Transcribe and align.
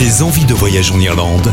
Des 0.00 0.22
envies 0.22 0.46
de 0.46 0.54
voyage 0.54 0.92
en 0.92 0.98
Irlande. 0.98 1.52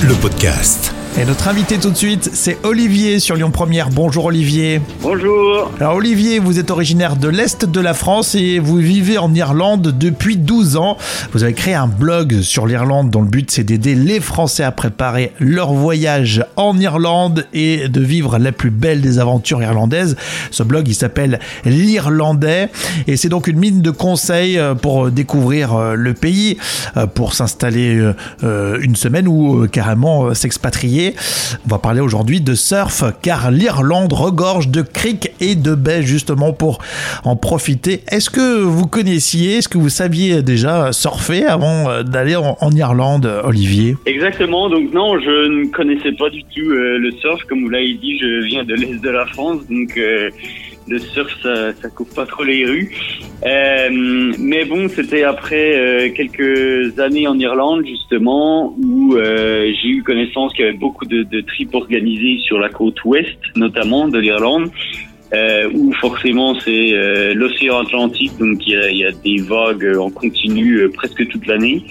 Le 0.00 0.14
podcast. 0.14 0.94
Et 1.20 1.26
notre 1.26 1.46
invité 1.48 1.78
tout 1.78 1.90
de 1.90 1.96
suite, 1.96 2.30
c'est 2.32 2.56
Olivier 2.62 3.18
sur 3.18 3.36
Lyon 3.36 3.50
Première. 3.50 3.90
Bonjour 3.90 4.24
Olivier. 4.24 4.80
Bonjour. 5.02 5.70
Alors 5.78 5.96
Olivier, 5.96 6.38
vous 6.38 6.58
êtes 6.58 6.70
originaire 6.70 7.16
de 7.16 7.28
l'Est 7.28 7.66
de 7.66 7.80
la 7.80 7.92
France 7.92 8.34
et 8.34 8.58
vous 8.58 8.78
vivez 8.78 9.18
en 9.18 9.32
Irlande 9.34 9.94
depuis 9.98 10.38
12 10.38 10.76
ans. 10.76 10.96
Vous 11.32 11.44
avez 11.44 11.52
créé 11.52 11.74
un 11.74 11.86
blog 11.86 12.40
sur 12.40 12.66
l'Irlande 12.66 13.10
dont 13.10 13.20
le 13.20 13.28
but 13.28 13.50
c'est 13.50 13.62
d'aider 13.62 13.94
les 13.94 14.20
Français 14.20 14.64
à 14.64 14.72
préparer 14.72 15.32
leur 15.38 15.74
voyage 15.74 16.46
en 16.56 16.78
Irlande 16.78 17.46
et 17.52 17.88
de 17.88 18.00
vivre 18.00 18.38
la 18.38 18.50
plus 18.50 18.70
belle 18.70 19.02
des 19.02 19.18
aventures 19.18 19.62
irlandaises. 19.62 20.16
Ce 20.50 20.62
blog 20.62 20.88
il 20.88 20.94
s'appelle 20.94 21.40
l'Irlandais 21.66 22.70
et 23.06 23.18
c'est 23.18 23.28
donc 23.28 23.48
une 23.48 23.58
mine 23.58 23.82
de 23.82 23.90
conseils 23.90 24.58
euh, 24.58 24.74
pour 24.74 25.10
découvrir 25.10 25.74
euh, 25.74 25.94
le 25.94 26.14
pays, 26.14 26.56
euh, 26.96 27.06
pour 27.06 27.34
s'installer 27.34 28.00
une 28.42 28.96
semaine 28.96 29.28
ou 29.28 29.66
carrément 29.68 30.32
s'expatrier. 30.34 31.01
On 31.66 31.70
va 31.70 31.78
parler 31.78 32.00
aujourd'hui 32.00 32.40
de 32.40 32.54
surf 32.54 33.04
car 33.22 33.50
l'Irlande 33.50 34.12
regorge 34.12 34.68
de 34.68 34.82
criques 34.82 35.30
et 35.40 35.54
de 35.54 35.74
baies 35.74 36.02
justement 36.02 36.52
pour 36.52 36.78
en 37.24 37.36
profiter. 37.36 38.00
Est-ce 38.10 38.30
que 38.30 38.60
vous 38.62 38.86
connaissiez, 38.86 39.56
est-ce 39.56 39.68
que 39.68 39.78
vous 39.78 39.88
saviez 39.88 40.42
déjà 40.42 40.92
surfer 40.92 41.44
avant 41.44 41.88
euh, 41.90 42.02
d'aller 42.02 42.36
en, 42.36 42.70
Irlande, 42.74 43.30
Olivier? 43.44 43.96
Exactement, 44.06 44.68
donc 44.68 44.92
non, 44.92 45.18
je 45.18 45.48
ne 45.48 45.66
connaissais 45.70 46.12
pas 46.12 46.30
du 46.30 46.42
tout 46.44 46.70
euh, 46.70 46.98
le 46.98 47.10
surf. 47.12 47.42
Comme 47.48 47.62
vous 47.64 47.70
l'avez 47.70 47.94
dit, 47.94 48.18
je 48.18 48.44
viens 48.44 48.64
de 48.64 48.74
l'Est 48.74 49.00
de 49.02 49.10
la 49.10 49.26
France, 49.26 49.60
donc... 49.68 49.96
Euh, 49.96 50.30
le 50.88 50.98
surf, 50.98 51.30
ça, 51.42 51.72
ça 51.80 51.88
coupe 51.90 52.12
pas 52.14 52.26
trop 52.26 52.42
les 52.42 52.66
rues. 52.66 52.90
Euh, 53.44 54.32
mais 54.38 54.64
bon, 54.64 54.88
c'était 54.88 55.24
après 55.24 55.74
euh, 55.74 56.10
quelques 56.14 56.98
années 57.00 57.26
en 57.26 57.38
Irlande, 57.38 57.84
justement, 57.84 58.74
où 58.78 59.16
euh, 59.16 59.72
j'ai 59.82 59.88
eu 59.88 60.02
connaissance 60.02 60.52
qu'il 60.52 60.64
y 60.64 60.68
avait 60.68 60.76
beaucoup 60.76 61.06
de, 61.06 61.24
de 61.24 61.40
trips 61.40 61.74
organisés 61.74 62.38
sur 62.44 62.58
la 62.58 62.68
côte 62.68 63.02
ouest, 63.04 63.38
notamment 63.56 64.08
de 64.08 64.18
l'Irlande. 64.18 64.70
Euh, 65.34 65.70
où 65.72 65.94
forcément 65.94 66.54
c'est 66.60 66.92
euh, 66.92 67.32
l'océan 67.32 67.78
Atlantique, 67.78 68.32
donc 68.38 68.58
il 68.66 68.74
y 68.74 68.76
a, 68.76 68.90
y 68.90 69.04
a, 69.06 69.12
des 69.12 69.38
vagues 69.38 69.96
en 69.98 70.10
continu 70.10 70.74
euh, 70.74 70.90
presque 70.92 71.26
toute 71.26 71.46
l'année. 71.46 71.82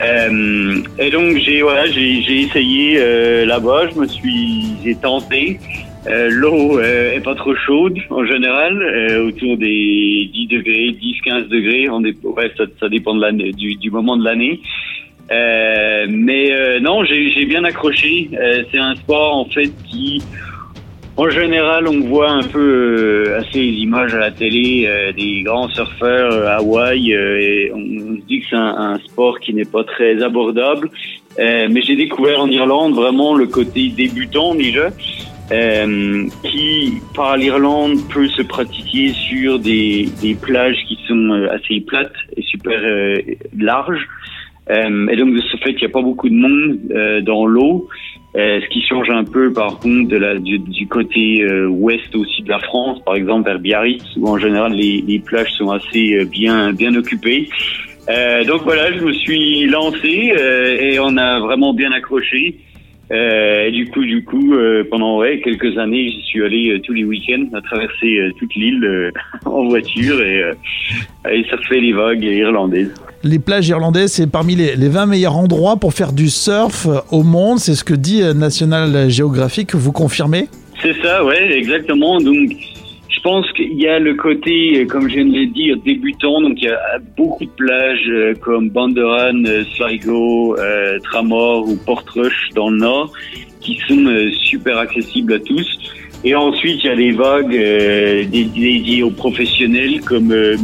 et 0.00 1.10
donc 1.10 1.36
j'ai 1.36 1.60
voilà, 1.60 1.84
j'ai 1.88 2.40
essayé 2.40 2.98
là-bas, 3.44 3.90
je 3.92 4.00
me 4.00 4.06
suis 4.06 4.64
j'ai 4.82 4.94
tenté. 4.94 5.60
Euh, 6.06 6.30
L'eau 6.30 6.78
euh, 6.78 7.12
est 7.12 7.20
pas 7.20 7.34
trop 7.34 7.54
chaude 7.54 7.98
en 8.08 8.24
général, 8.24 8.80
euh, 8.82 9.26
autour 9.26 9.58
des 9.58 10.30
10 10.32 10.46
degrés, 10.46 10.96
10-15 10.98 11.48
degrés. 11.48 11.88
On 11.90 12.02
est, 12.04 12.16
ouais, 12.24 12.50
ça, 12.56 12.64
ça 12.78 12.88
dépend 12.88 13.14
de 13.14 13.20
l'année, 13.20 13.52
du, 13.52 13.76
du, 13.76 13.90
moment 13.90 14.16
de 14.16 14.24
l'année. 14.24 14.60
Euh, 15.30 16.06
mais 16.08 16.80
non, 16.80 17.04
j'ai 17.04 17.44
bien 17.44 17.64
accroché. 17.64 18.30
C'est 18.72 18.78
un 18.78 18.96
sport 18.96 19.36
en 19.36 19.44
fait 19.44 19.70
qui, 19.88 20.22
en 21.16 21.28
général, 21.28 21.86
on 21.86 22.00
voit 22.00 22.30
un 22.30 22.42
peu 22.42 23.34
assez 23.36 23.60
les 23.60 23.82
images 23.82 24.14
à 24.14 24.18
la 24.18 24.30
télé 24.30 24.88
des 25.16 25.42
grands 25.42 25.68
surfeurs 25.68 26.48
à 26.48 26.56
Hawaï. 26.56 27.12
et 27.12 27.70
on, 27.72 28.16
se 28.16 28.26
dit 28.26 28.40
que 28.40 28.46
c'est 28.50 28.56
un, 28.56 28.94
un, 28.94 28.98
sport 28.98 29.38
qui 29.38 29.54
n'est 29.54 29.66
pas 29.66 29.84
très 29.84 30.20
abordable. 30.22 30.90
mais 31.38 31.82
j'ai 31.82 31.94
découvert 31.94 32.40
en 32.40 32.48
Irlande 32.48 32.94
vraiment 32.94 33.34
le 33.34 33.46
côté 33.46 33.88
débutant 33.90 34.54
déjà. 34.54 34.88
Euh, 35.52 36.28
qui, 36.44 37.02
par 37.14 37.36
l'Irlande, 37.36 37.98
peut 38.12 38.28
se 38.28 38.42
pratiquer 38.42 39.08
sur 39.08 39.58
des, 39.58 40.08
des, 40.22 40.36
plages 40.36 40.76
qui 40.86 40.96
sont 41.08 41.32
euh, 41.32 41.48
assez 41.50 41.80
plates 41.80 42.12
et 42.36 42.42
super 42.42 42.78
euh, 42.80 43.16
larges. 43.58 44.06
Euh, 44.70 45.08
et 45.08 45.16
donc, 45.16 45.34
de 45.34 45.40
ce 45.40 45.56
fait, 45.56 45.72
il 45.72 45.78
n'y 45.78 45.86
a 45.86 45.88
pas 45.88 46.02
beaucoup 46.02 46.28
de 46.28 46.36
monde 46.36 46.78
euh, 46.92 47.20
dans 47.22 47.46
l'eau. 47.46 47.88
ce 48.36 48.68
qui 48.68 48.80
change 48.82 49.10
un 49.10 49.24
peu, 49.24 49.52
par 49.52 49.80
contre, 49.80 50.08
de 50.08 50.16
la, 50.16 50.38
du, 50.38 50.60
du 50.60 50.86
côté 50.86 51.44
ouest 51.66 52.14
aussi 52.14 52.42
de 52.42 52.48
la 52.48 52.60
France, 52.60 53.00
par 53.04 53.16
exemple 53.16 53.48
vers 53.48 53.58
Biarritz, 53.58 54.04
où 54.18 54.28
en 54.28 54.38
général 54.38 54.72
les, 54.74 55.02
les 55.04 55.18
plages 55.18 55.50
sont 55.54 55.70
assez 55.70 56.24
bien 56.26 56.72
bien 56.72 56.94
occupées. 56.94 57.48
donc 58.46 58.62
voilà, 58.62 58.92
je 58.92 59.00
me 59.04 59.12
suis 59.12 59.66
lancé 59.66 60.32
et 60.80 61.00
on 61.00 61.16
a 61.16 61.40
vraiment 61.40 61.74
bien 61.74 61.90
accroché. 61.90 62.56
Euh, 63.12 63.66
et 63.66 63.72
du 63.72 63.88
coup, 63.90 64.04
du 64.04 64.24
coup, 64.24 64.54
euh, 64.54 64.84
pendant 64.88 65.18
ouais, 65.18 65.40
quelques 65.40 65.76
années, 65.78 66.10
j'y 66.10 66.22
suis 66.22 66.44
allé 66.44 66.70
euh, 66.70 66.80
tous 66.80 66.92
les 66.92 67.04
week-ends 67.04 67.46
à 67.54 67.60
traverser 67.60 68.20
toute 68.38 68.54
l'île 68.54 69.12
en 69.44 69.68
voiture 69.68 70.20
et, 70.20 70.44
et 71.30 71.44
surfer 71.44 71.80
les 71.80 71.92
vagues 71.92 72.22
irlandaises. 72.22 72.94
Les 73.24 73.38
plages 73.38 73.68
irlandaises, 73.68 74.12
c'est 74.12 74.30
parmi 74.30 74.54
les, 74.54 74.76
les, 74.76 74.88
20 74.88 75.06
meilleurs 75.06 75.36
endroits 75.36 75.76
pour 75.76 75.92
faire 75.92 76.12
du 76.12 76.28
surf 76.28 76.86
au 77.10 77.22
monde. 77.22 77.58
C'est 77.58 77.74
ce 77.74 77.84
que 77.84 77.94
dit 77.94 78.22
National 78.34 79.10
Geographic. 79.10 79.74
Vous 79.74 79.92
confirmez? 79.92 80.48
C'est 80.80 80.94
ça, 81.02 81.24
ouais, 81.24 81.58
exactement. 81.58 82.20
Donc, 82.20 82.52
je 83.20 83.22
pense 83.22 83.52
qu'il 83.52 83.78
y 83.78 83.86
a 83.86 83.98
le 83.98 84.14
côté, 84.14 84.86
comme 84.86 85.06
je 85.06 85.16
viens 85.16 85.26
de 85.26 85.36
le 85.36 85.46
dire, 85.46 85.76
débutant. 85.84 86.40
Donc, 86.40 86.54
il 86.56 86.64
y 86.64 86.68
a 86.68 86.98
beaucoup 87.18 87.44
de 87.44 87.50
plages 87.50 88.08
euh, 88.08 88.34
comme 88.40 88.70
Banderan, 88.70 89.44
euh, 89.44 89.62
Sligo, 89.74 90.56
euh, 90.58 90.98
Tramor 91.00 91.68
ou 91.68 91.76
Portrush 91.84 92.48
dans 92.54 92.70
le 92.70 92.78
nord 92.78 93.12
qui 93.60 93.78
sont 93.86 94.06
euh, 94.06 94.30
super 94.32 94.78
accessibles 94.78 95.34
à 95.34 95.38
tous. 95.38 95.66
Et 96.24 96.34
ensuite, 96.34 96.82
il 96.82 96.86
y 96.86 96.90
a 96.90 96.96
des 96.96 97.12
vagues 97.12 97.54
euh, 97.54 98.24
dédiées 98.24 99.02
aux 99.02 99.10
professionnels 99.10 100.00
comme 100.00 100.32
euh, 100.32 100.56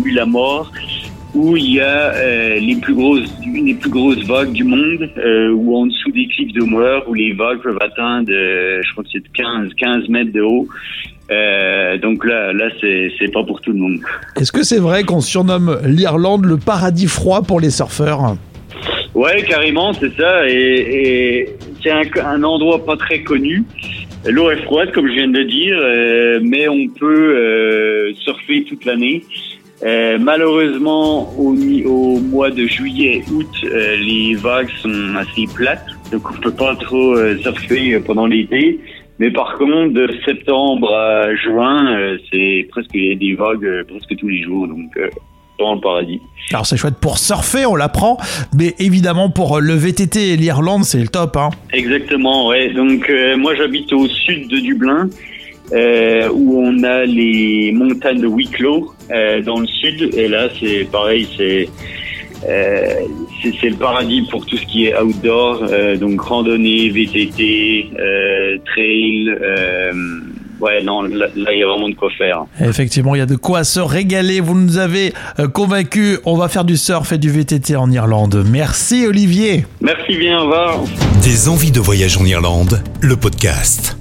où 1.34 1.55
il 1.55 1.75
y 1.75 1.81
a 1.81 2.59
les 2.59 2.77
plus 2.77 2.94
grosses, 2.94 3.31
des 3.41 3.75
plus 3.75 3.91
grosses 3.91 4.25
vagues 4.25 4.53
du 4.53 4.65
monde, 4.65 5.11
où 5.55 5.77
en 5.77 5.84
dessous 5.84 6.11
des 6.11 6.27
cliffs 6.28 6.55
de 6.55 6.62
Moher, 6.62 7.06
où 7.06 7.12
les 7.12 7.34
vagues 7.34 7.61
peuvent 7.61 7.77
atteindre, 7.83 8.31
je 8.31 8.93
crois 8.93 9.05
que 9.05 9.11
c'est 9.12 9.33
15, 9.34 9.75
15 9.75 10.09
mètres 10.09 10.33
de 10.33 10.41
haut. 10.41 10.67
Euh, 11.96 11.98
donc 11.98 12.24
là, 12.24 12.52
là 12.52 12.68
c'est 12.80 13.32
pas 13.32 13.42
pour 13.42 13.60
tout 13.60 13.72
le 13.72 13.78
monde. 13.78 13.98
Est-ce 14.36 14.52
que 14.52 14.62
c'est 14.62 14.78
vrai 14.78 15.04
qu'on 15.04 15.20
surnomme 15.20 15.78
l'Irlande 15.84 16.44
le 16.44 16.56
paradis 16.56 17.06
froid 17.06 17.42
pour 17.42 17.60
les 17.60 17.70
surfeurs 17.70 18.36
Ouais, 19.14 19.42
carrément, 19.44 19.94
c'est 19.94 20.14
ça. 20.14 20.46
Et, 20.46 20.52
et 20.52 21.56
c'est 21.82 21.90
un, 21.90 22.02
un, 22.22 22.42
endroit 22.42 22.84
pas 22.84 22.96
très 22.96 23.22
connu. 23.22 23.64
L'eau 24.28 24.50
est 24.50 24.62
froide, 24.64 24.92
comme 24.92 25.06
je 25.06 25.12
viens 25.12 25.28
de 25.28 25.38
le 25.38 25.44
dire, 25.44 25.78
euh, 25.80 26.40
mais 26.42 26.68
on 26.68 26.88
peut 26.88 27.36
euh, 27.36 28.12
surfer 28.16 28.64
toute 28.64 28.84
l'année. 28.84 29.24
Euh, 29.84 30.18
malheureusement, 30.20 31.32
au, 31.38 31.54
au, 31.54 32.18
mois 32.20 32.50
de 32.50 32.66
juillet, 32.66 33.22
août, 33.32 33.46
les 33.62 34.34
vagues 34.34 34.70
sont 34.82 35.14
assez 35.16 35.46
plates, 35.54 35.86
donc 36.10 36.22
on 36.30 36.40
peut 36.40 36.54
pas 36.54 36.74
trop 36.76 37.16
surfer 37.40 38.00
pendant 38.00 38.26
l'été. 38.26 38.80
Mais 39.19 39.31
par 39.31 39.56
contre, 39.56 39.94
de 39.94 40.09
septembre 40.25 40.93
à 40.93 41.34
juin, 41.37 41.97
euh, 41.97 42.19
c'est 42.31 42.66
presque 42.71 42.93
des 42.93 43.34
vagues 43.38 43.65
euh, 43.65 43.84
presque 43.84 44.15
tous 44.19 44.28
les 44.28 44.43
jours, 44.43 44.69
donc 44.69 44.91
euh, 44.99 45.09
dans 45.59 45.75
le 45.75 45.81
paradis. 45.81 46.21
Alors 46.53 46.66
c'est 46.66 46.77
chouette 46.77 46.97
pour 47.00 47.19
surfer, 47.19 47.66
on 47.66 47.76
l'apprend, 47.76 48.19
mais 48.56 48.75
évidemment 48.78 49.31
pour 49.31 49.60
le 49.60 49.75
VTT 49.75 50.32
et 50.32 50.37
l'Irlande, 50.37 50.84
c'est 50.84 51.00
le 51.00 51.09
top. 51.09 51.37
Hein. 51.37 51.50
Exactement, 51.72 52.49
ouais. 52.49 52.72
Donc 52.72 53.09
euh, 53.09 53.37
moi 53.37 53.55
j'habite 53.55 53.93
au 53.93 54.06
sud 54.06 54.49
de 54.49 54.59
Dublin, 54.59 55.09
euh, 55.72 56.28
où 56.32 56.60
on 56.60 56.82
a 56.84 57.05
les 57.05 57.72
montagnes 57.72 58.21
de 58.21 58.26
Wicklow 58.26 58.93
euh, 59.10 59.43
dans 59.43 59.60
le 59.60 59.66
sud, 59.66 60.15
et 60.15 60.28
là 60.28 60.49
c'est 60.60 60.88
pareil, 60.91 61.26
c'est 61.37 61.69
c'est 62.42 63.69
le 63.70 63.76
paradis 63.76 64.22
pour 64.30 64.44
tout 64.47 64.56
ce 64.56 64.66
qui 64.66 64.86
est 64.86 64.98
outdoor, 64.98 65.60
euh, 65.62 65.97
donc 65.97 66.20
randonnée, 66.20 66.88
VTT, 66.91 67.91
euh, 67.98 68.58
trail. 68.66 69.28
Euh, 69.28 69.92
ouais, 70.60 70.82
non, 70.82 71.02
là, 71.02 71.26
il 71.34 71.58
y 71.58 71.62
a 71.62 71.66
vraiment 71.66 71.88
de 71.88 71.94
quoi 71.94 72.10
faire. 72.16 72.44
Effectivement, 72.60 73.14
il 73.14 73.19
y 73.19 73.22
a 73.22 73.26
de 73.26 73.36
quoi 73.36 73.64
se 73.64 73.80
régaler. 73.80 74.41
Vous 74.41 74.54
nous 74.58 74.78
avez 74.78 75.12
euh, 75.38 75.48
convaincus. 75.48 76.19
On 76.25 76.37
va 76.37 76.49
faire 76.49 76.64
du 76.64 76.76
surf 76.76 77.12
et 77.12 77.19
du 77.19 77.31
VTT 77.31 77.76
en 77.76 77.90
Irlande. 77.90 78.44
Merci, 78.50 79.06
Olivier. 79.06 79.66
Merci 79.81 80.16
bien, 80.16 80.38
au 80.38 80.43
revoir. 80.43 80.81
Des 81.22 81.49
envies 81.49 81.72
de 81.72 81.81
voyage 81.81 82.16
en 82.19 82.25
Irlande, 82.25 82.82
le 83.00 83.16
podcast. 83.16 83.96